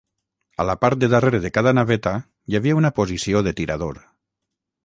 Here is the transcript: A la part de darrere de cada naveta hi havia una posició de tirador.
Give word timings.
A 0.63 0.65
la 0.69 0.75
part 0.85 0.99
de 1.03 1.09
darrere 1.15 1.41
de 1.43 1.51
cada 1.59 1.75
naveta 1.79 2.15
hi 2.53 2.59
havia 2.61 2.81
una 2.81 2.93
posició 3.01 3.47
de 3.49 3.55
tirador. 3.61 4.05